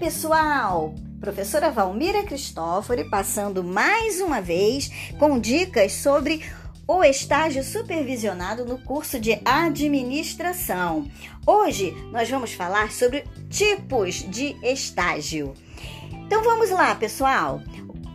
[0.00, 0.94] pessoal!
[1.20, 6.42] Professora Valmira Cristófori passando mais uma vez com dicas sobre
[6.88, 11.06] o estágio supervisionado no curso de administração.
[11.46, 15.52] Hoje nós vamos falar sobre tipos de estágio.
[16.10, 17.60] Então vamos lá, pessoal.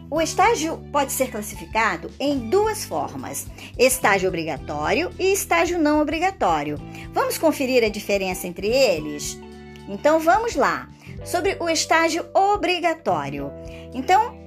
[0.10, 3.46] O estágio pode ser classificado em duas formas:
[3.78, 6.80] estágio obrigatório e estágio não obrigatório.
[7.14, 9.40] Vamos conferir a diferença entre eles?
[9.88, 10.90] Então vamos lá
[11.24, 13.52] sobre o estágio obrigatório.
[13.94, 14.46] Então,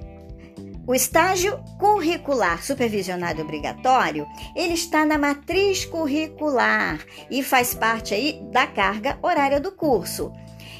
[0.89, 8.65] o estágio curricular supervisionado obrigatório, ele está na matriz curricular e faz parte aí da
[8.65, 10.33] carga horária do curso.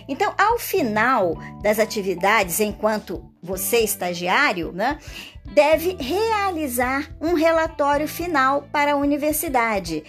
[0.08, 4.98] Então, ao final das atividades, enquanto você estagiário, né,
[5.54, 10.04] deve realizar um relatório final para a universidade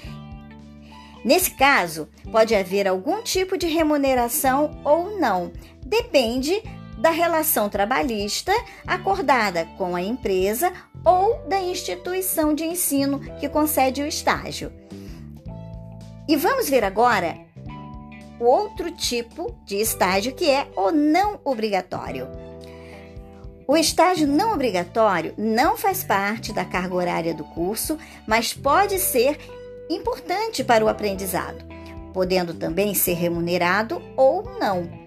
[1.25, 5.53] Nesse caso, pode haver algum tipo de remuneração ou não,
[5.85, 6.63] depende
[6.99, 8.53] da relação trabalhista
[8.87, 10.73] acordada com a empresa
[11.05, 14.73] ou da instituição de ensino que concede o estágio.
[16.29, 17.39] E vamos ver agora
[18.39, 22.29] o outro tipo de estágio que é o não obrigatório.
[23.67, 29.39] O estágio não obrigatório não faz parte da carga horária do curso, mas pode ser
[29.95, 31.65] importante para o aprendizado,
[32.13, 35.01] podendo também ser remunerado ou não.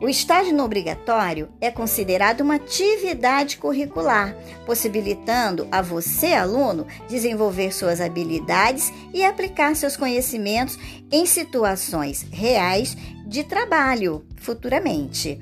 [0.00, 8.92] O estágio obrigatório é considerado uma atividade curricular, possibilitando a você, aluno, desenvolver suas habilidades
[9.12, 10.78] e aplicar seus conhecimentos
[11.10, 12.96] em situações reais
[13.26, 15.40] de trabalho futuramente.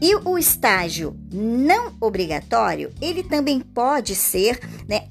[0.00, 5.04] E o estágio não obrigatório, ele também pode ser né,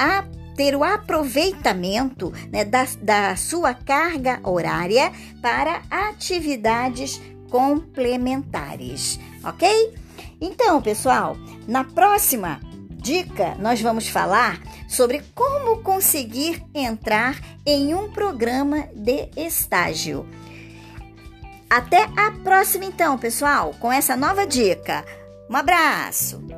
[0.58, 9.94] ter o aproveitamento né, da, da sua carga horária para atividades complementares, ok?
[10.42, 11.38] Então, pessoal,
[11.68, 12.60] na próxima
[12.90, 14.60] dica nós vamos falar
[14.90, 20.28] sobre como conseguir entrar em um programa de estágio.
[21.70, 25.06] Até a próxima, então, pessoal, com essa nova dica.
[25.50, 26.57] Um abraço!